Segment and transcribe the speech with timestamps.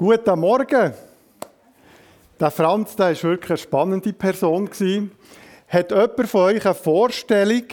[0.00, 0.94] Guten Morgen.
[2.40, 4.70] Der Franz, der war wirklich eine spannende Person.
[5.68, 7.64] Hat jemand von euch eine Vorstellung,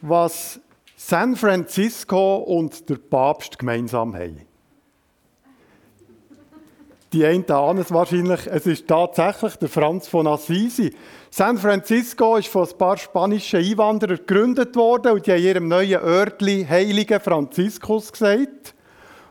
[0.00, 0.58] was
[0.96, 4.40] San Francisco und der Papst gemeinsam haben?
[7.12, 10.92] Die einen ahnen es wahrscheinlich, es ist tatsächlich der Franz von Assisi.
[11.30, 16.02] San Francisco ist von ein paar spanischen Einwanderern gegründet worden und die haben ihrem neuen
[16.02, 18.74] Örtli Heiligen Franziskus gesagt.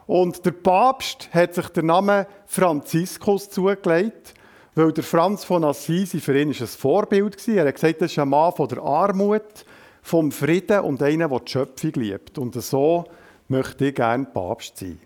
[0.08, 4.34] Und der Papst hat sich den Namen Franziskus zugelegt,
[4.76, 7.56] weil der Franz von Assisi für ihn ein Vorbild war.
[7.56, 9.66] Er hat gesagt, das ist ein Mann von der Armut,
[10.02, 12.38] vom Frieden und einer, der die Schöpfung liebt.
[12.38, 13.06] Und so
[13.48, 15.00] möchte ich gerne Papst sein.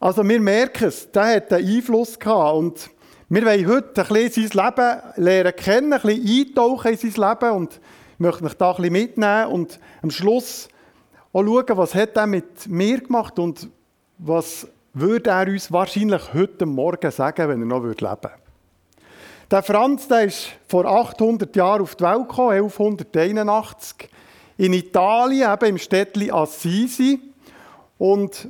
[0.00, 2.90] Also wir merken es, der hat einen Einfluss gehabt und
[3.28, 7.50] wir wollen heute ein bisschen sein Leben lernen kennen, ein bisschen eintauchen in sein Leben
[7.56, 7.80] und
[8.16, 10.68] möchte mich da ein bisschen mitnehmen und am Schluss
[11.46, 13.68] schauen, was hat er mit mir gemacht und
[14.18, 18.30] was würde er uns wahrscheinlich heute Morgen sagen, wenn er noch leben würde.
[19.50, 24.10] Der Franz der ist vor 800 Jahren auf die Welt gekommen, 1181,
[24.58, 27.20] in Italien, eben im Städtchen Assisi.
[27.96, 28.48] Und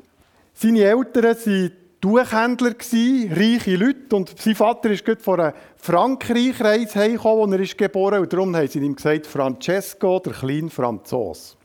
[0.55, 4.17] seine Eltern waren Tuchhändler, reiche Leute.
[4.17, 8.69] Und sein Vater ist gerade von einer Frankreich-Reise wo er ist geboren Und darum haben
[8.69, 11.58] sie ihm gesagt, Francesco, der kleine Franzos.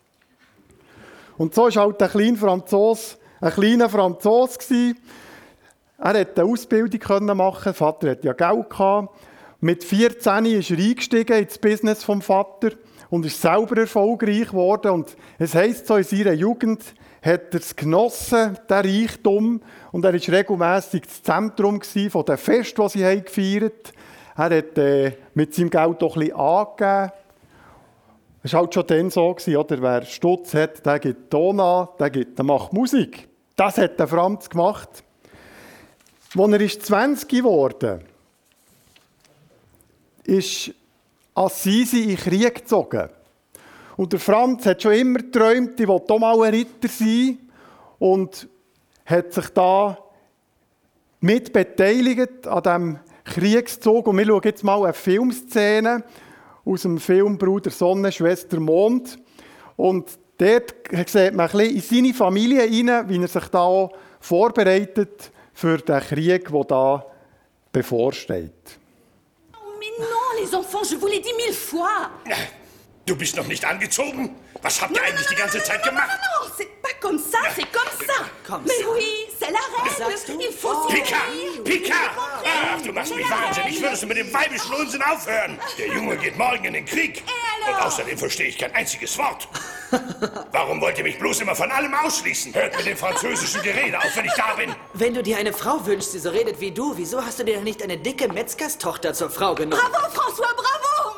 [1.37, 4.57] Und so war halt der kleine Franzos ein kleiner Franzos.
[4.69, 4.95] Er
[5.97, 8.69] konnte eine Ausbildung machen, der Vater hatte ja Geld.
[8.69, 9.13] Gehabt.
[9.59, 12.71] Mit 14 ist er eingestiegen ins Business vom Vater
[13.09, 14.91] und ist selber erfolgreich geworden.
[14.91, 16.83] Und es heisst so, in seiner Jugend
[17.21, 19.61] hat er es genossen, den Reichtum.
[19.91, 23.93] Und er war regelmässig das Zentrum von den Festen, die sie gefeiert
[24.35, 24.51] haben.
[24.51, 27.11] Er hat äh, mit seinem Geld doch ein bisschen angegeben.
[28.45, 29.81] Es war halt schon dann so, oder?
[29.81, 33.29] wer Stutz hat, der gibt Ton an, der, gibt, der macht Musik.
[33.55, 34.89] Das hat der Franz gemacht.
[36.37, 38.01] Als er 20 geworden
[40.25, 40.71] ist,
[41.33, 43.09] Assisi in Krieg gezogen.
[43.95, 47.37] Und der Franz hat schon immer geträumt, er wollte mal ein Ritter sein
[47.99, 48.49] und
[49.05, 49.97] hat sich da
[51.21, 54.07] mit beteiligt an diesem Kriegszug.
[54.07, 56.03] Und wir schauen jetzt mal eine Filmszene
[56.65, 59.17] aus dem Film Bruder Sonne, Schwester Mond.
[59.75, 60.73] Und dort
[61.09, 65.99] sieht man ein bisschen in seine Familie rein, wie er sich da vorbereitet für den
[65.99, 67.05] Krieg, der da
[67.71, 68.79] bevorsteht.
[69.53, 72.09] Oh, mais non, les enfants, je vous l'ai dit mille fois.
[73.05, 74.35] Du bist noch nicht angezogen?
[74.63, 76.07] Was habt ihr eigentlich die ganze Zeit gemacht?
[76.09, 78.23] Non, non, c'est pas comme ça, c'est comme ça.
[78.47, 78.85] Comme Mais ça.
[78.93, 80.41] oui, c'est la règle.
[80.41, 81.17] Il faut s'y Pika!
[81.65, 81.93] Pika!
[82.15, 83.73] Ach, du machst mich wahnsinnig.
[83.75, 83.81] règle.
[83.83, 85.59] Würdest du mit dem weibischen Unsinn aufhören?
[85.77, 87.23] Der Junge geht morgen in den Krieg.
[87.67, 89.47] Und außerdem verstehe ich kein einziges Wort.
[90.51, 92.53] Warum wollt ihr mich bloß immer von allem ausschließen?
[92.53, 94.73] Hört mit dem französischen Gerede auf, wenn ich da bin.
[94.93, 97.55] Wenn du dir eine Frau wünschst, die so redet wie du, wieso hast du dir
[97.55, 99.81] denn nicht eine dicke Metzgerstochter zur Frau genommen?
[99.91, 101.15] Bravo, François, bravo.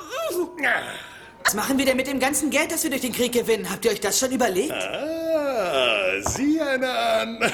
[1.45, 3.69] Was machen wir denn mit dem ganzen Geld, das wir durch den Krieg gewinnen?
[3.69, 4.73] Habt ihr euch das schon überlegt?
[4.73, 7.39] Ah, sieh einer an.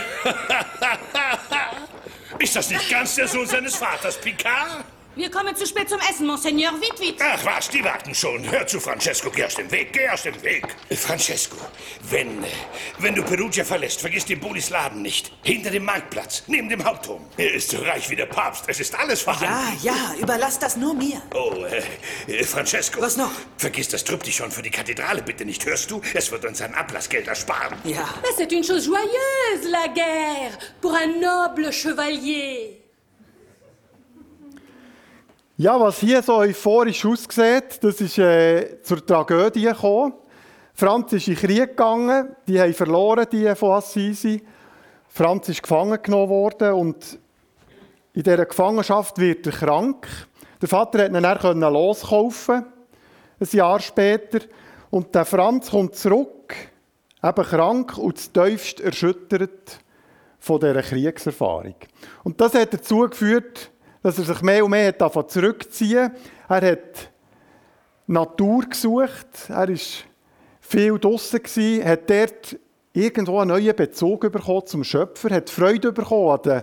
[2.40, 4.86] Ist das nicht ganz der Sohn seines Vaters, Picard?
[5.14, 6.72] Wir kommen zu spät zum Essen, Monseigneur.
[6.80, 7.22] Vite.
[7.22, 8.50] Ach was, die warten schon.
[8.50, 10.66] Hör zu, Francesco, geh aus dem Weg, geh aus dem Weg.
[10.90, 11.58] Francesco,
[12.10, 12.42] wenn,
[13.00, 15.34] wenn du Perugia verlässt, vergiss den Bolis Laden nicht.
[15.44, 17.26] Hinter dem Marktplatz, neben dem Hauptturm.
[17.36, 19.54] Er ist so reich wie der Papst, es ist alles vorhanden.
[19.84, 21.22] Ja, ja, überlass das nur mir.
[21.36, 21.84] Oh, äh,
[22.34, 23.02] äh, Francesco.
[23.02, 23.32] Was noch?
[23.58, 26.02] Vergiss das Tryptychon für die Kathedrale bitte nicht, hörst du?
[26.14, 27.78] Es wird uns ein Ablassgeld ersparen.
[27.84, 28.08] Ja.
[28.22, 32.81] Mais c'est une chose joyeuse, la guerre, pour un noble chevalier.
[35.62, 40.14] Ja, was hier so euphorisch aussieht, das ist äh, zur Tragödie gekommen.
[40.74, 44.42] Franz ist in den Krieg gegangen, die haben verloren, die von Assisi.
[45.08, 47.20] Franz ist gefangen genommen worden und
[48.16, 50.08] in dieser Gefangenschaft wird er krank.
[50.60, 52.66] Der Vater hat ihn dann loskaufen,
[53.40, 54.40] ein Jahr später.
[54.90, 56.56] Und der Franz kommt zurück,
[57.24, 59.80] eben krank und zutiefst erschüttert
[60.40, 61.76] von dieser Kriegserfahrung.
[62.24, 63.70] Und das hat dazu geführt,
[64.04, 66.12] dass er sich mehr und mehr angefangen zurückziehen.
[66.50, 67.12] Er hat
[68.08, 69.78] Natur gesucht, er war
[70.60, 72.58] viel draussen, gewesen, hat dort
[72.94, 76.62] irgendwo einen neuen Bezug bekommen zum Schöpfer, hat Freude bekommen an den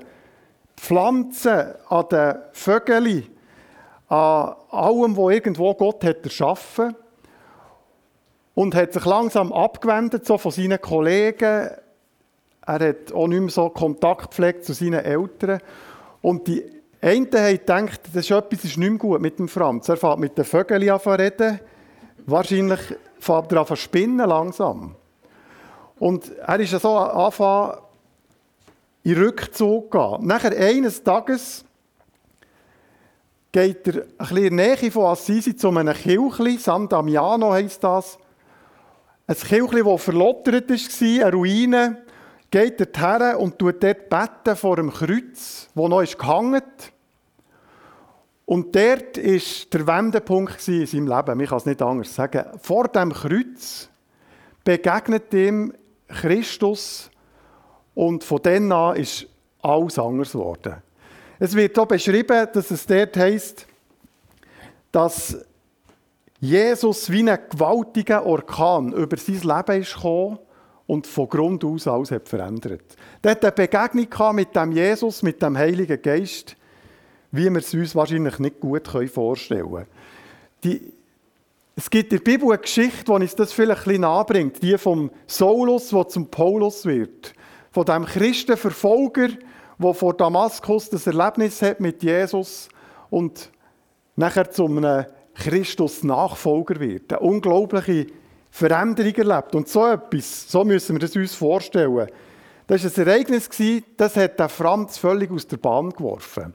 [0.76, 3.26] Pflanzen, an den Vögeln,
[4.08, 6.94] an allem, was irgendwo Gott hat erschaffen
[8.55, 11.70] und hat sich langsam abgewendet so von seinen Kollegen.
[12.67, 15.61] Er hat auch nicht mehr so Kontakt gepflegt zu seinen Eltern.
[16.20, 16.64] Und die
[17.00, 19.89] einen haben gedacht, das ist etwas ist nicht gut mit dem Franz.
[19.89, 21.61] Er fängt mit den Vögeln an zu reden.
[22.27, 22.81] Wahrscheinlich
[23.21, 24.97] fängt er an zu spinnen langsam.
[25.99, 27.79] Und er ist so angefangen,
[29.05, 30.27] in Rückzug gehen.
[30.27, 31.65] Nachher eines Tages
[33.53, 38.19] geht er ein bisschen in von Assisi zu einem Kirchli, San Damiano heisst das.
[39.27, 42.03] Ein Kirchli, das verlottert war, eine Ruine,
[42.50, 46.62] geht dorthin und tut dort beten vor dem Kreuz, wo noch ist gehangen.
[48.47, 49.41] Und dort war
[49.73, 51.41] der Wendepunkt in seinem Leben.
[51.41, 52.47] Ich kann es nicht anders sagen.
[52.61, 53.91] Vor dem Kreuz
[54.65, 55.75] begegnet ihm
[56.09, 57.11] Christus
[57.95, 59.27] und von dann an ist
[59.61, 60.77] alles anders geworden.
[61.39, 63.67] Es wird auch beschrieben, dass es dort heisst,
[64.91, 65.37] dass
[66.41, 70.39] Jesus wie ein gewaltiger Orkan über sein Leben ist gekommen
[70.88, 72.82] und von Grund aus alles hat verändert.
[73.23, 76.56] Er hat eine Begegnung mit dem Jesus, mit dem Heiligen Geist,
[77.31, 79.87] wie wir es uns wahrscheinlich nicht gut vorstellen können.
[80.64, 80.81] Die,
[81.76, 84.79] es gibt in der Bibel eine Geschichte, die uns das vielleicht ein bisschen nahebringt, die
[84.79, 87.35] vom Saulus, der zum Paulus wird.
[87.70, 89.29] Von dem Christenverfolger,
[89.79, 92.70] der vor Damaskus das Erlebnis hat mit Jesus
[93.11, 93.50] und
[94.17, 95.05] nachher zu einem
[95.35, 97.12] Christus-Nachfolger wird.
[97.12, 98.06] Eine unglaubliche
[98.58, 99.55] Veränderung erlebt.
[99.55, 102.08] Und so etwas, so müssen wir das uns vorstellen.
[102.66, 103.49] Das war ein Ereignis,
[103.96, 106.52] das hat der Franz völlig aus der Bahn geworfen.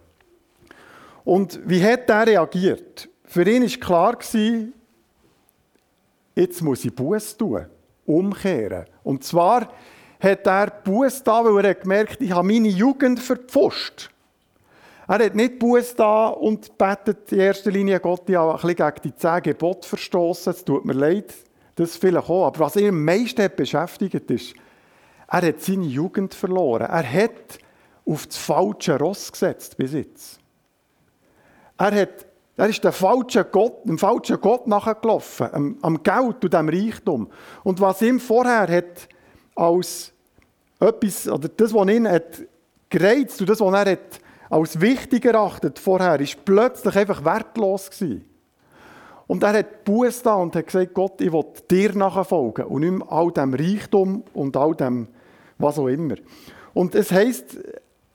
[1.23, 3.09] Und wie hat er reagiert?
[3.23, 4.17] Für ihn war klar,
[6.35, 7.65] jetzt muss ich Buß tun,
[8.06, 8.85] umkehren.
[9.03, 9.69] Und zwar
[10.19, 14.09] hat er Buß da, weil er gemerkt ich habe meine Jugend verpfuscht.
[15.07, 18.75] Er hat nicht Buß da und betet in erster Linie Gott, ich habe ein bisschen
[18.75, 20.53] gegen die zehn Gebote verstoßen.
[20.53, 21.33] Es tut mir leid,
[21.75, 22.47] das vielleicht auch.
[22.47, 24.53] Aber was ihn am meisten beschäftigt ist,
[25.27, 26.87] er hat seine Jugend verloren.
[26.87, 27.59] Er hat
[28.05, 30.39] auf das falsche Ross gesetzt bis jetzt.
[31.77, 32.25] Er, hat,
[32.57, 37.29] er ist dem falschen Gott, dem falschen Gott nachgelaufen, am, am Geld und dem Reichtum.
[37.63, 39.07] Und was ihm vorher hat
[39.55, 40.11] als
[40.79, 42.43] etwas, oder das, was ihn hat
[42.89, 48.32] gereizt und das, was er hat als wichtig erachtet vorher, ist plötzlich einfach wertlos gewesen.
[49.27, 53.05] Und er hat Buß da und hat gesagt, Gott, ich will dir nachfolgen und nicht
[53.09, 55.07] all dem Reichtum und all dem,
[55.57, 56.15] was auch immer.
[56.73, 57.57] Und es heisst,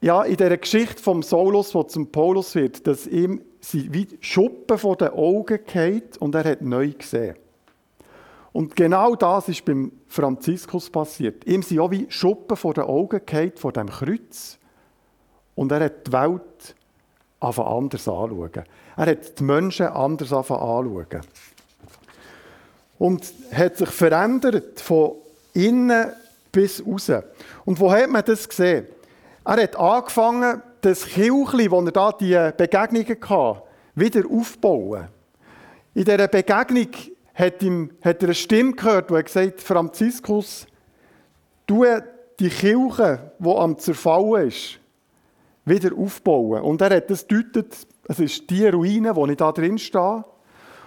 [0.00, 4.96] ja, in dieser Geschichte vom Saulus, wo zum Paulus wird, dass ihm wie Schuppen vor
[4.96, 7.36] den Augen geht und er hat neu gesehen.
[8.52, 11.46] Und genau das ist beim Franziskus passiert.
[11.46, 14.58] Ihm sind auch wie Schuppen vor den Augen gehalten, vor dem Kreuz.
[15.54, 16.74] Und er hat die Welt
[17.40, 18.64] anders anschauen.
[18.96, 21.06] Er hat die Menschen anders anschauen.
[22.98, 25.12] Und hat sich verändert von
[25.54, 26.12] innen
[26.50, 27.12] bis raus.
[27.64, 28.86] Und wo hat man das gesehen?
[29.44, 33.62] Er hat angefangen, das Kirchli, wo er da die Begegnungen hatte,
[33.94, 35.08] wieder aufzubauen.
[35.94, 36.88] In dieser Begegnung
[37.34, 40.66] hat, ihm, hat er eine Stimme gehört, die hat gesagt Franziskus,
[41.66, 41.84] du
[42.38, 44.78] die Kirche, die am Zerfallen ist,
[45.68, 46.62] wieder aufbauen.
[46.62, 47.76] Und er hat das deutet,
[48.08, 50.24] es ist die Ruine, wo ich da drin stehe.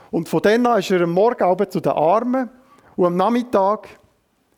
[0.10, 2.50] Und von dann an ist er am Morgen zu den Armen
[2.95, 3.88] und am Nachmittag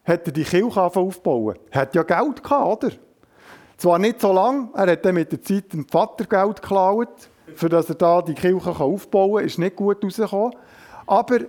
[0.03, 1.57] hat er die Kirche aufbauen.
[1.69, 2.93] Er hat ja Geld gehabt, oder?
[3.77, 7.69] Zwar nicht so lange, er hat dann mit der Zeit dem Vater Geld geklaut, für
[7.69, 10.55] dass er da die Kirche aufbauen kann, ist nicht gut rausgekommen.
[11.05, 11.39] Aber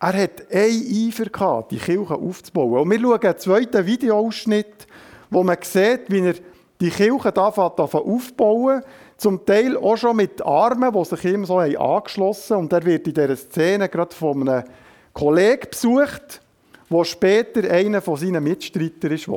[0.00, 2.80] er hat einen Eifer gehabt, die Kirche aufzubauen.
[2.80, 4.86] Und wir schauen einen zweiten Videoausschnitt,
[5.30, 6.34] wo man sieht, wie er
[6.80, 8.82] die Kirche da aufbauen
[9.16, 12.64] zum Teil auch schon mit Armen, die sich ihm so angeschlossen haben.
[12.64, 14.64] Und er wird in dieser Szene gerade von einem
[15.12, 16.40] Kollegen besucht,
[16.88, 19.28] der später einer von seinen Mitstreitern ist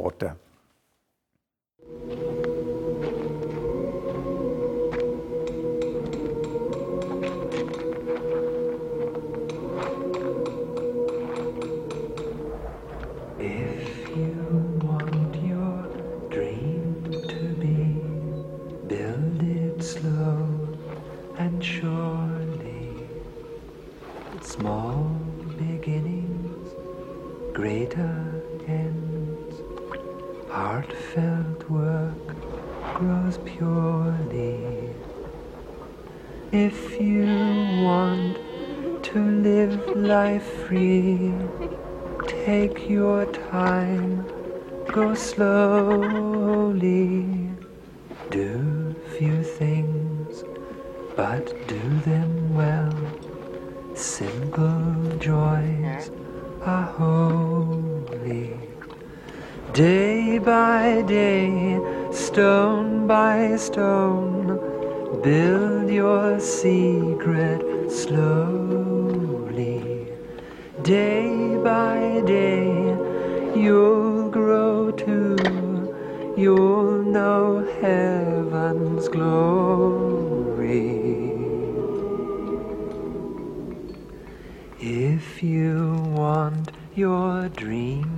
[31.69, 32.21] worden.
[40.39, 41.33] free.
[42.27, 44.25] Take your time,
[44.87, 47.25] go slowly.
[48.29, 50.43] Do few things,
[51.15, 51.79] but do
[52.09, 52.93] them well.
[53.95, 56.11] Simple joys
[56.63, 58.53] are holy.
[59.73, 60.10] Day
[60.43, 61.79] by day,
[62.11, 64.59] stone by stone,
[65.21, 69.81] build your secret slowly.
[70.81, 72.67] Day by day,
[73.55, 75.37] you'll grow to
[76.35, 79.41] you'll know heaven's glory.
[84.79, 88.10] If you want your dream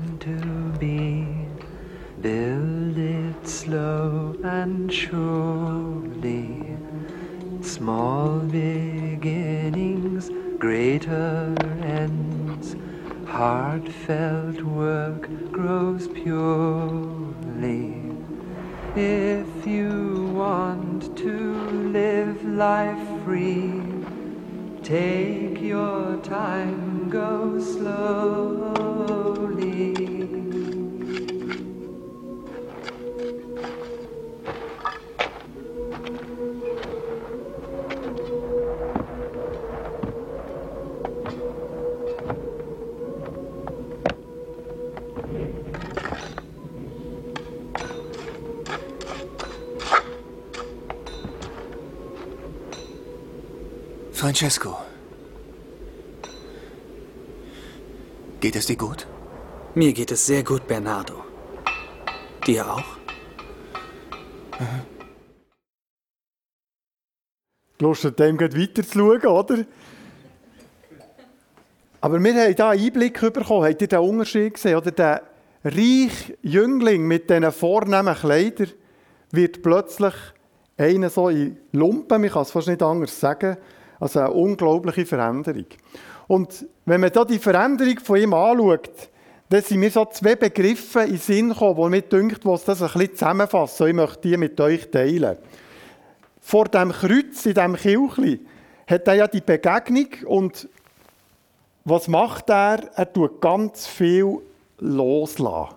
[4.91, 6.77] surely.
[7.61, 12.75] Small beginnings, greater ends.
[13.25, 14.52] Heartfelt
[54.23, 54.77] Francesco.
[58.39, 59.05] Geht es dir gut?
[59.75, 61.25] Mir geht es sehr gut, Bernardo.
[62.47, 62.85] Dir auch?
[67.79, 69.65] Lust hat dem weiter zu schauen, oder?
[71.99, 73.69] Aber wir haben hier einen Einblick bekommen.
[73.69, 74.77] Habt ihr den Unterschied gesehen?
[74.77, 75.23] Oder der
[75.65, 78.71] reiche Jüngling mit diesen vornehmen Kleidern
[79.31, 80.13] wird plötzlich
[80.77, 83.57] einer so in Lumpen, man kann es fast nicht anders sagen,
[84.03, 85.65] also eine unglaubliche Veränderung.
[86.27, 89.09] Und wenn man da die Veränderung von ihm anschaut,
[89.49, 92.67] dann sind mir so zwei Begriffe in den Sinn gekommen, die mir dünkt, die das
[92.69, 93.87] ein bisschen zusammenfassen.
[93.87, 95.37] Ich möchte die mit euch teilen.
[96.41, 98.41] Vor dem Kreuz in diesem Kirchli
[98.87, 100.67] hat er ja die Begegnung und
[101.85, 102.89] was macht er?
[102.95, 104.39] Er tut ganz viel
[104.79, 105.75] loslassen.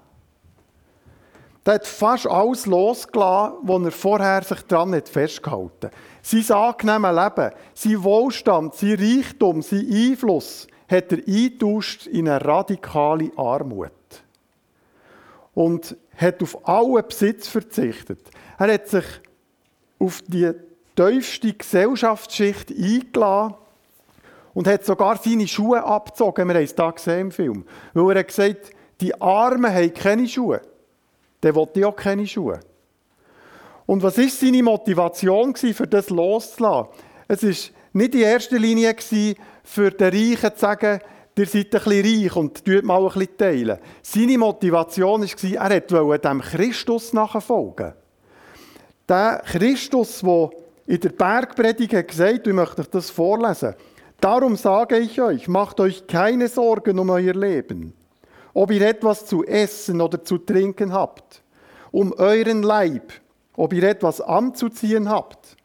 [1.66, 5.92] Er hat fast alles losgelassen, was er vorher sich daran nicht festgehalten hat.
[6.22, 13.32] Sein angenehmes Leben, sein Wohlstand, sein Reichtum, sein Einfluss hat er eingetauscht in eine radikale
[13.36, 13.90] Armut.
[15.54, 18.20] Und hat auf allen Besitz verzichtet.
[18.58, 19.04] Er hat sich
[19.98, 20.52] auf die
[20.94, 23.54] tiefste Gesellschaftsschicht eingeladen
[24.54, 26.46] und hat sogar seine Schuhe abgezogen.
[26.46, 27.64] Wir haben es hier gesehen im Film.
[27.92, 28.70] Weil er hat gesagt,
[29.00, 30.60] die Armen haben keine Schuhe.
[31.42, 32.60] Der wollte auch keine Schuhe.
[33.86, 36.90] Und was war seine Motivation für das loszulassen?
[37.28, 37.52] Es war
[37.92, 38.94] nicht in erster Linie
[39.62, 41.00] für den Reichen zu sagen,
[41.36, 43.78] ihr seid ein bisschen reich und tut mal ein bisschen teilen.
[44.02, 47.92] Seine Motivation war, er wollte dem Christus nachfolgen.
[49.08, 50.50] Der Christus, der
[50.86, 53.74] in der Bergpredigt hat gesagt, ich möchte euch das vorlesen.
[54.20, 57.92] Darum sage ich euch, macht euch keine Sorgen um euer Leben,
[58.56, 61.42] ob ihr etwas zu essen oder zu trinken habt,
[61.90, 63.12] um euren Leib,
[63.54, 65.58] ob ihr etwas anzuziehen habt.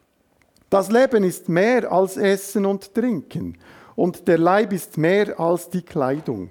[0.68, 3.56] Das Leben ist mehr als Essen und Trinken,
[3.96, 6.50] und der Leib ist mehr als die Kleidung.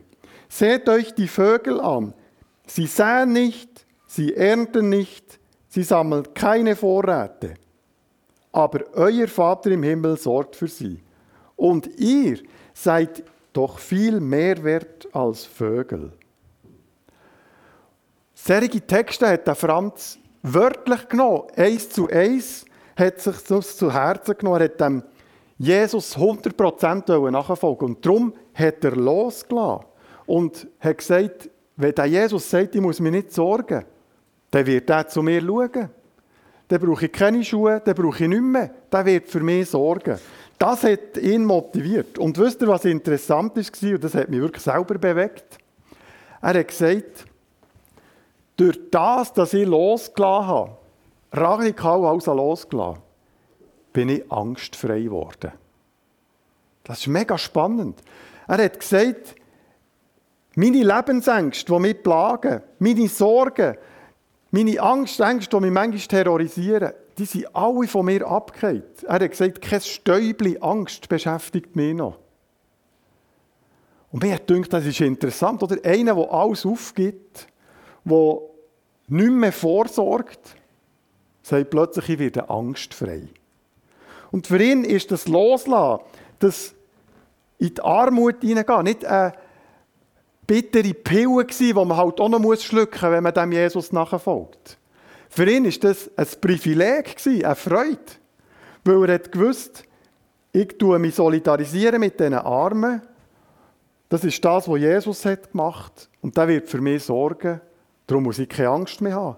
[0.50, 2.16] Seht euch die Vögel an.
[2.66, 7.54] Sie säen nicht, sie ernten nicht, sie sammeln keine Vorräte.
[8.52, 11.04] Aber euer Vater im Himmel sorgt für sie.
[11.56, 12.40] Und ihr
[12.74, 16.14] seid doch viel mehr wert als Vögel.
[18.44, 24.36] Solche Texte hat der Franz wörtlich genommen, eins zu eins, hat sich das zu Herzen
[24.36, 24.62] genommen.
[24.62, 25.04] Er hat dem
[25.60, 29.86] Jesus 100% nachfolgen Und darum hat er losgelassen
[30.26, 33.86] und hat gesagt, wenn der Jesus sagt, ich muss mich nicht sorgen,
[34.50, 35.90] dann wird er zu mir schauen.
[36.68, 38.72] Dann brauche ich keine Schuhe, dann brauche ich nicht mehr.
[38.92, 40.18] Der wird für mich sorgen.
[40.58, 42.18] Das hat ihn motiviert.
[42.18, 43.94] Und wisst ihr, was interessant war?
[43.94, 45.60] Und das hat mich wirklich selber bewegt.
[46.42, 47.28] Er hat gesagt,
[48.62, 50.78] durch das, dass ich losgelassen habe,
[51.34, 53.02] radikal also losgelassen,
[53.92, 55.52] bin ich angstfrei geworden.
[56.84, 58.00] Das ist mega spannend.
[58.48, 59.36] Er hat gesagt,
[60.56, 63.78] meine Lebensängste, die mich plagen, meine Sorgen,
[64.52, 69.04] meine Angst, Ängste, die mich manchmal terrorisieren, die sind alle von mir abgekehrt.
[69.08, 72.20] Er hat gesagt, kein Stäubchen Angst beschäftigt mich noch.
[74.12, 75.78] Und mir gedacht, das ist interessant, oder?
[75.84, 77.48] Einer, der alles aufgibt,
[78.04, 78.51] der
[79.12, 80.40] nicht mehr vorsorgt,
[81.44, 83.28] sagt plötzlich, ich werde angstfrei.
[84.32, 86.04] Und für ihn ist das Loslassen,
[86.40, 86.74] das
[87.60, 89.34] in die Armut hineingehen, nicht eine
[90.48, 94.78] bittere Pille die man halt auch noch schlucken muss, wenn man dem Jesus nachfolgt.
[95.30, 98.00] Für ihn ist das ein Privileg eine Freude.
[98.84, 99.84] Weil er hat gewusst,
[100.52, 103.02] ich tue mich solidarisieren mit diesen Armen.
[104.10, 106.10] Das ist das, was Jesus hat gemacht.
[106.22, 107.62] Und der wird für mich sorgen.
[108.12, 109.38] Darum muss ich keine Angst mehr haben.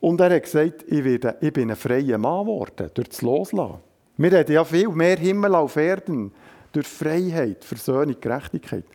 [0.00, 3.80] Und er hat gesagt, ich, werde, ich bin ein freier Mann geworden, durch das Loslassen.
[4.16, 6.32] Wir reden ja viel mehr Himmel auf Erden,
[6.72, 8.86] durch Freiheit, Versöhnung, Gerechtigkeit.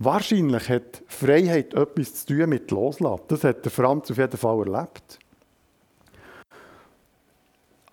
[0.00, 3.22] Wahrscheinlich hat Freiheit etwas zu tun mit Loslassen.
[3.28, 5.20] Das hat der Franz auf jeden Fall erlebt.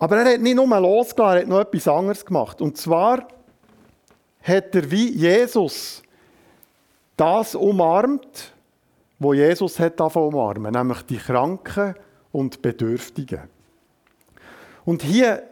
[0.00, 2.60] Aber er hat nicht nur losgelassen, er hat noch etwas anderes gemacht.
[2.60, 3.28] Und zwar
[4.42, 6.02] hat er wie Jesus
[7.16, 8.55] das umarmt,
[9.18, 11.94] wo Jesus hat umarmen, nämlich die Kranken
[12.32, 13.42] und Bedürftigen.
[14.84, 15.42] Und hier,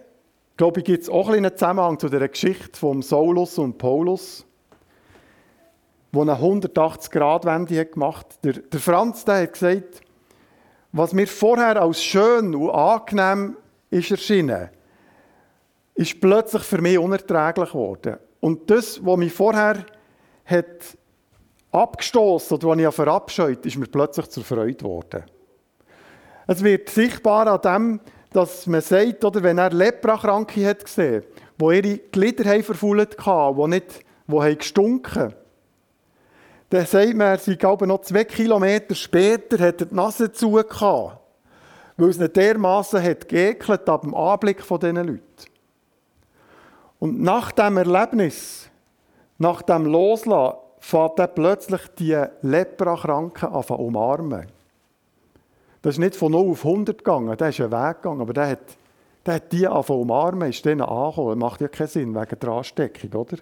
[0.57, 4.47] glaube ich, gibt es auch einen Zusammenhang zu der Geschichte von Saulus und Paulus,
[6.13, 8.45] wo eine 180-Grad-Wende gemacht hat.
[8.45, 10.03] Der, der Franz der hat gesagt,
[10.93, 13.57] was mir vorher als schön und angenehm
[13.91, 14.71] ist erschienen,
[15.95, 18.19] ist plötzlich für mich unerträglich geworden.
[18.41, 19.85] Und das, was mich vorher
[20.45, 20.97] hat
[21.75, 25.25] abgestoßen oder was ich verabscheut, ist mir plötzlich zur Freude geworden.
[26.47, 28.01] Es wird sichtbar an dem,
[28.33, 31.25] dass man sagt, oder wenn er Leprakranke hat gesehen,
[31.59, 34.59] wo ihre Glieder haben verfault hatten, wo nicht, wo haben
[36.71, 40.55] dann sagt man, er sei glaube noch zwei Kilometer später, hat er die Nase zu
[41.97, 45.23] weil es nicht dermaßen hat geekelt ab dem Anblick von diesen Leuten.
[46.99, 48.69] Und nach dem Erlebnis,
[49.39, 54.47] nach dem Loslassen, fährt er plötzlich die Leprakranken an umarmen.
[55.81, 58.49] Das ist nicht von 0 auf 100 gegangen, der ist einen Weg gegangen, aber der
[58.49, 58.77] hat,
[59.25, 61.41] der hat die angefangen umarmen, ist denen angekommen.
[61.41, 63.39] Das macht ja keinen Sinn wegen der Ansteckung, oder?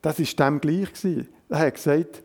[0.00, 0.88] Das war dem gleich.
[1.48, 2.22] Er hat gesagt,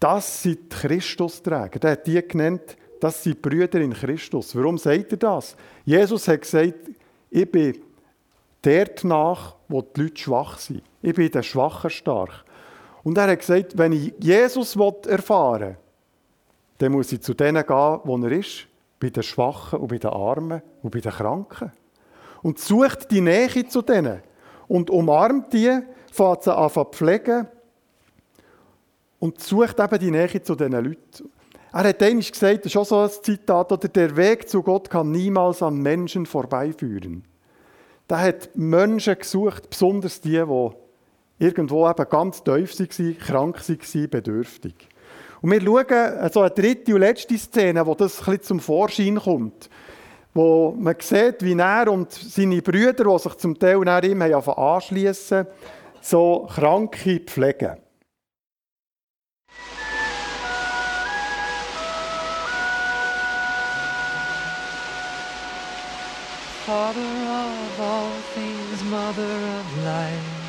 [0.00, 1.78] das sind Christusträger.
[1.78, 4.56] Der hat die genannt, das sind Brüder in Christus.
[4.56, 5.56] Warum sagt er das?
[5.84, 6.74] Jesus hat gesagt,
[7.28, 7.78] ich bin
[8.62, 10.82] dort nach, wo die Leute schwach sind.
[11.02, 12.46] Ich bin der Schwache stark.
[13.04, 15.76] Und er hat gesagt, wenn ich Jesus erfahren will,
[16.78, 18.66] dann muss ich zu denen gehen, wo er ist,
[18.98, 21.72] bei den Schwachen und bei den Armen und bei den Kranken.
[22.42, 24.22] Und sucht die Nähe zu denen
[24.68, 25.80] und umarmt die,
[26.12, 27.46] fängt sie an zu pflegen
[29.18, 31.30] und sucht eben die Nähe zu diesen Leuten.
[31.72, 34.90] Er hat einmal gesagt, das ist auch so ein Zitat, oder der Weg zu Gott
[34.90, 37.24] kann niemals an Menschen vorbeiführen.
[38.08, 40.70] Da hat Menschen gesucht, besonders die, die
[41.42, 44.74] irgendwo eben ganz tief waren, krank waren, bedürftig.
[45.40, 49.16] Und wir schauen so also eine dritte und letzte Szene, wo das ein zum Vorschein
[49.16, 49.68] kommt.
[50.34, 55.46] Wo man sieht, wie er und seine Brüder, die sich zum Teil nach ihm anschließen,
[56.00, 57.76] so Kranke pflegen.
[66.64, 70.41] Father of all things, Mother of light.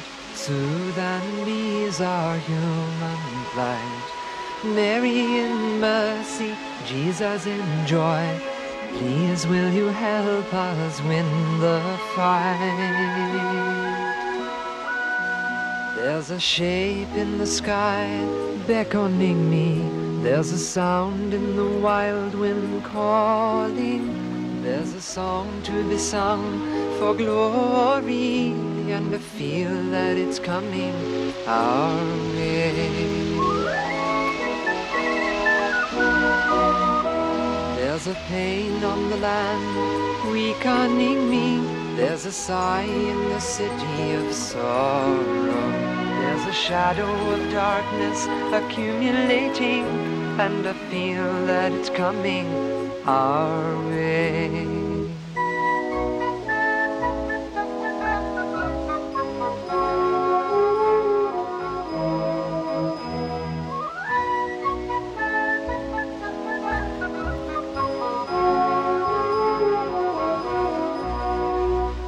[0.45, 4.03] Soothe and ease our human plight.
[4.65, 6.53] Mary in mercy,
[6.85, 8.41] Jesus in joy.
[8.97, 11.79] Please will you help us win the
[12.13, 12.59] fight?
[15.95, 18.05] There's a shape in the sky
[18.67, 19.89] beckoning me.
[20.23, 24.22] There's a sound in the wild wind calling.
[24.63, 26.41] There's a song to be sung
[26.97, 28.53] for glory
[28.93, 32.71] and I feel that it's coming our way.
[37.75, 41.95] There's a pain on the land weakening me.
[41.97, 45.71] There's a sigh in the city of sorrow.
[46.21, 49.83] There's a shadow of darkness accumulating,
[50.39, 54.49] and I feel that it's coming our way.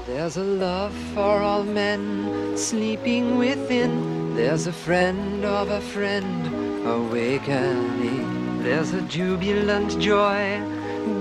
[0.07, 4.35] There's a love for all men sleeping within.
[4.35, 6.47] There's a friend of a friend
[6.87, 8.63] awakening.
[8.63, 10.74] There's a jubilant joy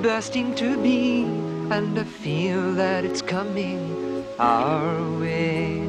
[0.05, 1.25] bursting to be,
[1.71, 3.81] and I feel that it's coming
[4.39, 5.89] our way.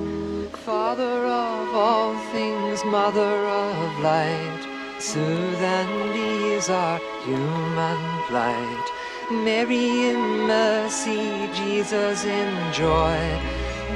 [0.64, 4.62] Father of all things, Mother of light,
[5.00, 8.88] soothe and ease our human plight.
[9.32, 13.20] Mary in mercy, Jesus in joy.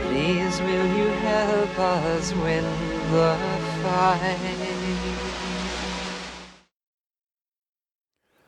[0.04, 2.66] Please will you help us win
[3.14, 3.38] the
[3.84, 4.90] fight?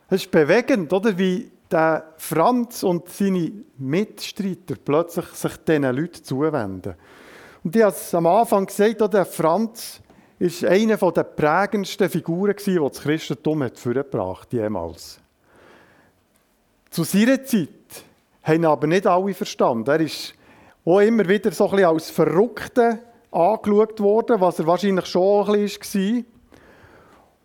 [0.10, 1.17] Es ist bewegend, oder?
[1.17, 6.95] Wie der Franz und seine Mitstreiter plötzlich sich diesen Leuten zuwenden.
[7.63, 10.01] Und ich habe am Anfang gesagt, der Franz
[10.39, 15.19] war eine der prägendsten Figuren, die das Christentum hat vorgebracht jemals.
[16.89, 17.69] Zu seiner Zeit
[18.43, 19.89] haben aber nicht alle verstanden.
[19.89, 20.34] Er ist
[20.84, 22.99] auch immer wieder so ein als Verrückter
[23.31, 26.23] angeschaut worden, was er wahrscheinlich schon ein bisschen war.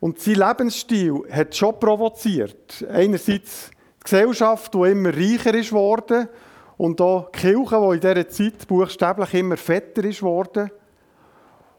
[0.01, 2.85] Und sein Lebensstil hat schon provoziert.
[2.91, 3.71] Einerseits
[4.07, 6.29] Gesellschaft, die immer reicher ist worden,
[6.77, 10.71] und auch die Kirche, die in dieser Zeit buchstäblich immer fetter ist worden.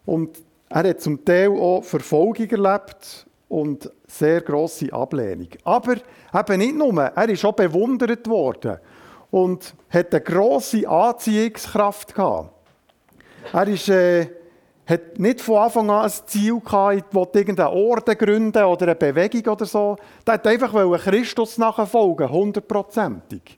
[0.05, 5.49] Und er hat zum Teil auch Verfolgung erlebt und sehr grosse Ablehnung.
[5.63, 8.79] Aber eben nicht nur, er ist auch bewundert worden
[9.31, 12.51] und hat eine grosse Anziehungskraft gehabt.
[13.53, 14.27] Er ist, äh,
[14.87, 19.53] hat nicht von Anfang an ein Ziel gehabt, ich irgendeinen Orden gründen oder eine Bewegung
[19.53, 19.97] oder so.
[20.25, 20.73] Er hat einfach
[21.03, 23.57] Christus nachfolgen, hundertprozentig.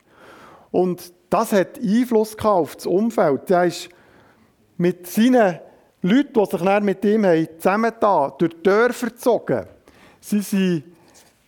[0.71, 3.51] Und das hat Einfluss auf das Umfeld.
[3.51, 3.89] Er ist
[4.77, 5.59] mit seinen
[6.01, 9.65] Leuten, die sich dann mit ihm zusammengetan durch die Dörfer gezogen.
[10.19, 10.83] Sie sind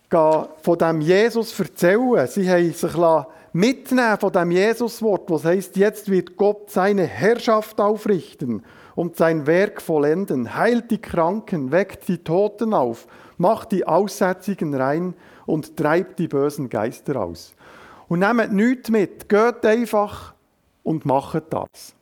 [0.08, 2.26] von dem Jesus erzählen.
[2.28, 2.92] Sie haben sich
[3.52, 8.62] mitnehmen von dem Jesuswort, was heißt, jetzt wird Gott seine Herrschaft aufrichten
[8.94, 13.06] und sein Werk vollenden, heilt die Kranken, weckt die Toten auf,
[13.38, 15.14] macht die Aussätzigen rein
[15.46, 17.54] und treibt die bösen Geister aus.
[18.08, 20.34] Und nehmt nichts mit, geht einfach
[20.82, 21.94] und macht das.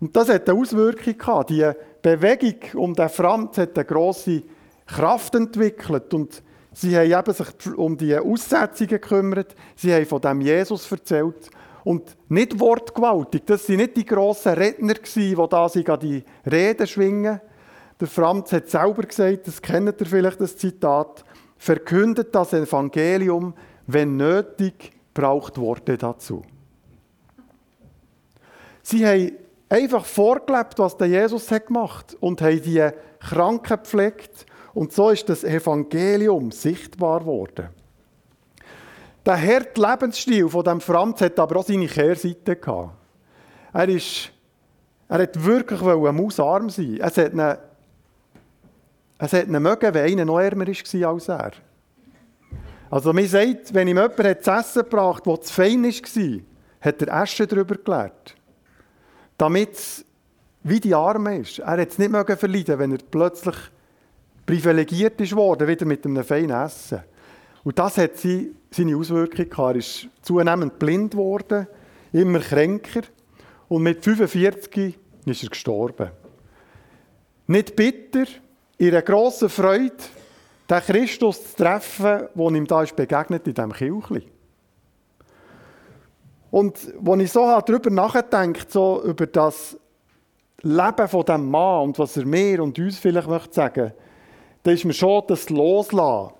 [0.00, 1.50] Und das hat eine Auswirkung gehabt.
[1.50, 1.70] Die
[2.02, 4.42] Bewegung um den Franz hat eine grosse
[4.86, 9.54] Kraft entwickelt und sie haben eben sich um die Aussetzungen gekümmert.
[9.76, 11.50] Sie haben von dem Jesus erzählt
[11.84, 13.42] und nicht wortgewaltig.
[13.46, 17.40] Das sind nicht die grossen Redner die da die Reden schwingen.
[18.00, 21.24] Der Franz hat selber gesagt, das kennt ihr vielleicht das Zitat:
[21.56, 23.54] Verkündet das Evangelium,
[23.86, 26.42] wenn nötig, braucht Worte dazu.
[28.82, 29.32] Sie haben
[29.68, 32.88] einfach vorgelebt, was der Jesus hat gemacht und haben die
[33.20, 34.46] Kranken gepflegt.
[34.74, 37.68] Und so ist das Evangelium sichtbar geworden.
[39.24, 42.94] Der harte Lebensstil von dem Franz hat aber auch seine Kehrseite gehabt.
[43.72, 44.30] Er ist,
[45.08, 46.98] er hat wirklich mausarm sein.
[47.00, 47.56] Es hat ihn,
[49.18, 51.52] es hat ihn mögen, wenn einer noch ärmer war als er.
[52.90, 56.40] Also man sagt, wenn ihm jemand zu essen gebracht hat, das zu fein war,
[56.80, 58.34] hat er Asche darüber gelegt.
[59.38, 60.04] Damit es
[60.64, 61.60] wie die Arme ist.
[61.60, 63.56] Er hat es nicht mögen verleiden, wenn er plötzlich
[64.46, 67.02] privilegiert ist worden, wieder mit einem feinen Essen.
[67.64, 69.74] Und das hat seine Auswirkungen gehabt.
[69.74, 71.66] Er ist zunehmend blind geworden,
[72.12, 73.02] immer kränker.
[73.68, 76.10] Und mit 45 ist er gestorben.
[77.46, 78.24] Nicht bitter,
[78.78, 79.94] in einer grossen Freude,
[80.68, 84.26] den Christus zu treffen, der ihm da ist begegnet in diesem Kirchli.
[86.50, 89.78] Und als ich so darüber nachdenke, so über das
[90.62, 93.92] Leben von diesem Mann und was er mir und uns vielleicht möchte sagen,
[94.62, 96.34] dann ist mir schon das Loslassen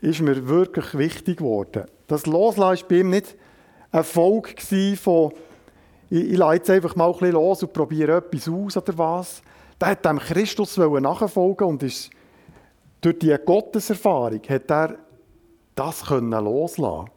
[0.00, 1.86] ist mir wirklich wichtig geworden.
[2.06, 3.36] Das Loslassen war bei ihm nicht
[3.90, 4.54] ein Erfolg
[5.00, 5.32] von,
[6.10, 9.42] ich, ich lasse jetzt einfach mal ein bisschen los und probiere etwas aus oder was.
[9.80, 12.10] Der hat dem Christus nachfolgen und ist
[13.00, 14.96] durch diese Gotteserfahrung hat er
[15.74, 17.10] das loslassen.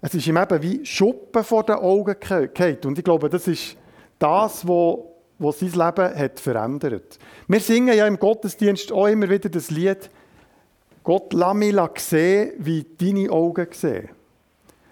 [0.00, 2.78] Es ist ihm eben wie Schuppen vor den Augen gefallen.
[2.84, 3.76] Und ich glaube, das ist
[4.18, 4.98] das, was
[5.42, 7.18] was sein Leben hat verändert.
[7.48, 10.08] Wir singen ja im Gottesdienst auch immer wieder das Lied
[11.04, 14.08] Gott, lass mich sehen, wie deine Augen sehen.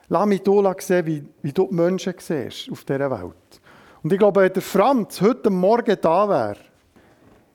[0.09, 3.61] Lass mich du sehen, wie, wie du die Menschen siehst auf dieser Welt.
[4.03, 6.57] Und ich glaube, wenn der Franz heute Morgen da wäre,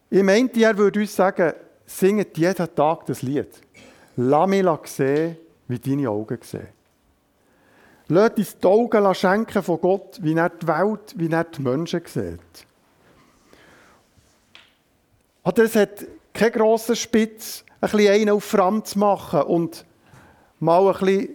[0.10, 1.54] ich meinte, er würde uns sagen,
[1.86, 3.50] singet jeden Tag das Lied.
[4.15, 5.38] Lass mich sehen,
[5.68, 6.68] wie deine Augen sehen.
[8.08, 12.02] Lass uns die Augen schenken von Gott, wie er die Welt, wie er die Menschen
[12.06, 12.39] sieht.
[15.44, 19.86] Oder es hat keinen grossen Spitz, ein bisschen einen auf Franz machen und
[20.60, 21.30] mal ein bisschen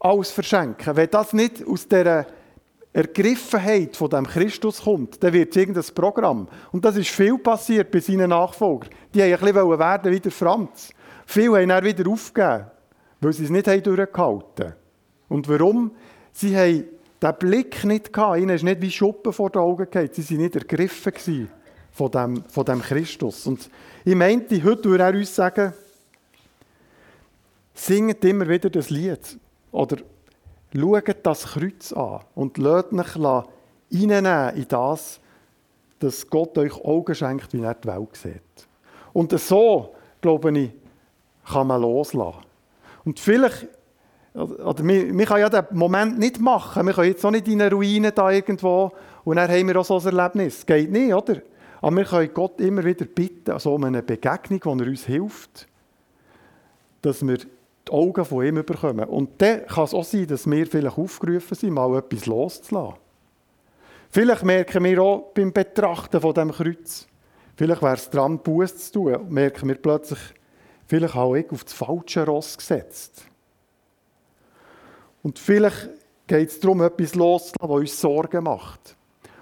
[0.00, 0.96] alles verschenken.
[0.96, 2.26] Wenn das nicht aus dieser
[2.92, 6.48] Ergriffenheit von dem Christus kommt, dann wird es irgendein Programm.
[6.70, 8.90] Und das ist viel passiert bei seinen Nachfolgern.
[9.12, 10.90] Die haben ein bisschen werden wie der Franz.
[11.26, 12.66] Viele haben dann wieder aufgegeben,
[13.20, 14.74] weil sie es nicht durchgehalten haben.
[15.28, 15.90] Und warum?
[16.32, 16.84] Sie haben
[17.20, 18.38] den Blick nicht gehabt.
[18.38, 20.14] Ihnen ist nicht wie Schuppen vor den Augen gehabt.
[20.14, 21.12] Sie waren nicht ergriffen
[21.94, 23.46] von dem, von dem Christus.
[23.46, 23.70] Und
[24.04, 25.72] ich meinte, heute würde er uns sagen,
[27.72, 29.38] singet immer wieder das Lied.
[29.70, 29.98] Oder
[30.74, 35.20] schaut das Kreuz an und lasst euch reinnehmen in das,
[36.00, 38.68] dass Gott euch Augen schenkt, wie er die Welt sieht.
[39.12, 40.70] Und so, glaube ich,
[41.46, 42.40] kann man loslassen.
[43.04, 43.68] Und vielleicht,
[44.34, 46.86] oder wir, können ja den Moment nicht machen.
[46.86, 48.90] Wir können jetzt auch nicht in eine Ruine da irgendwo
[49.24, 50.66] und dann haben wir auch so ein Erlebnis.
[50.66, 51.40] Geht nicht, oder?
[51.84, 55.68] Aber wir können Gott immer wieder bitten, also um eine Begegnung, die er uns hilft,
[57.02, 59.04] dass wir die Augen von ihm bekommen.
[59.04, 62.98] Und dann kann es auch sein, dass wir vielleicht aufgerufen sind, mal etwas loszulassen.
[64.08, 67.06] Vielleicht merken wir auch beim Betrachten von dem Kreuz,
[67.54, 70.20] vielleicht wäre es dran, Buß zu tun, merken wir plötzlich,
[70.86, 73.26] vielleicht habe ich auf das falsche Ross gesetzt.
[75.22, 75.90] Und vielleicht
[76.26, 78.96] geht es darum, etwas loszulassen, was uns Sorgen macht.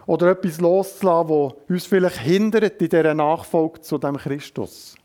[0.07, 4.97] Oder etwas loszulassen, was uns vielleicht hindert in dieser Nachfolge zu dem Christus.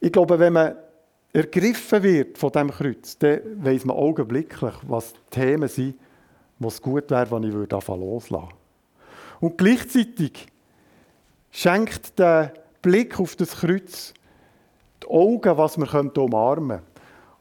[0.00, 0.76] Ich glaube, wenn man
[1.32, 5.96] ergriffen wird von dem Kreuz, dann weiß man augenblicklich, was die Themen sind,
[6.58, 8.48] was gut wäre, wenn ich würde loslassen
[9.40, 10.46] Und gleichzeitig
[11.50, 14.12] schenkt der Blick auf das Kreuz
[15.02, 16.86] die Augen, was wir umarmen können.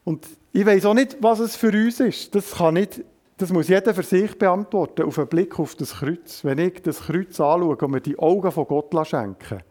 [0.04, 2.34] Und ich weiß auch nicht, was es für uns ist.
[2.36, 3.02] Das, kann nicht,
[3.42, 6.44] das muss jeder für sich beantworten, auf einen Blick auf das Kreuz.
[6.44, 9.64] Wenn ich das Kreuz anschaue und mir die Augen von Gott schenken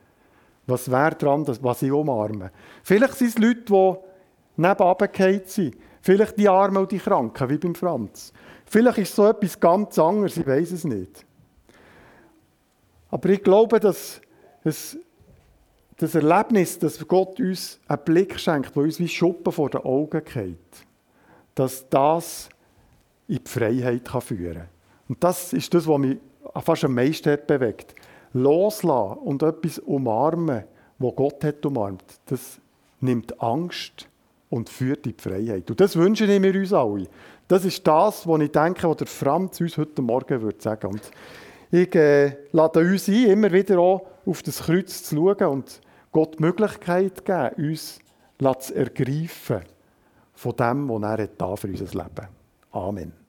[0.70, 2.50] was wäre dran, was ich umarme?
[2.82, 3.94] Vielleicht sind es Leute, die
[4.56, 5.76] nebenan sind.
[6.00, 8.32] Vielleicht die Armen und die Kranken, wie beim Franz.
[8.64, 11.26] Vielleicht ist so etwas ganz anderes, ich weiß es nicht.
[13.10, 14.20] Aber ich glaube, dass
[14.64, 14.96] es,
[15.96, 20.22] das Erlebnis, dass Gott uns einen Blick schenkt, der uns wie Schuppen vor den Augen
[20.24, 20.86] geht,
[21.54, 22.48] dass das
[23.30, 24.68] in die Freiheit führen kann.
[25.08, 26.18] Und das ist das, was mich
[26.62, 27.94] fast am meisten bewegt.
[28.32, 30.64] Loslassen und etwas umarmen,
[30.98, 32.60] was Gott hat umarmt, das
[33.00, 34.08] nimmt Angst
[34.50, 35.70] und führt in die Freiheit.
[35.70, 37.06] Und das wünschen mir uns alle.
[37.48, 40.88] Das ist das, was ich denke, was der Franz uns heute Morgen würde sagen.
[40.88, 41.10] Und
[41.70, 45.80] ich äh, lade uns ein, immer wieder auch auf das Kreuz zu schauen und
[46.12, 48.00] Gott die Möglichkeit geben, uns
[48.38, 49.62] zu ergreifen
[50.34, 52.28] von dem, was er für unser Leben.
[52.72, 53.19] Amen.